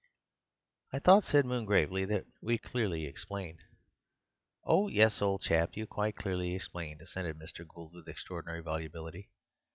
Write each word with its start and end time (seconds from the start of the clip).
"I 0.91 0.97
thought," 0.97 1.25
said 1.25 1.45
Moon 1.45 1.63
gravely, 1.65 2.05
"that 2.05 2.25
we 2.41 2.57
quite 2.57 2.71
clearly 2.71 3.05
explained—" 3.05 3.59
"Oh 4.63 4.87
yes, 4.87 5.21
old 5.21 5.43
chap, 5.43 5.77
you 5.77 5.85
quite 5.85 6.15
clearly 6.15 6.55
explained," 6.55 7.03
assented 7.03 7.37
Mr. 7.37 7.67
Gould 7.67 7.93
with 7.93 8.09
extraordinary 8.09 8.61
volubility. 8.61 9.29